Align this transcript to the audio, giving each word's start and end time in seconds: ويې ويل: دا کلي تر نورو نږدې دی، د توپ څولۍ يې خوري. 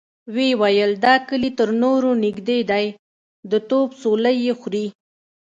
ويې 0.35 0.49
ويل: 0.61 0.91
دا 1.05 1.13
کلي 1.27 1.49
تر 1.57 1.69
نورو 1.83 2.09
نږدې 2.23 2.59
دی، 2.71 2.85
د 3.51 3.53
توپ 3.69 3.89
څولۍ 4.01 4.35
يې 4.45 4.53
خوري. 4.59 4.85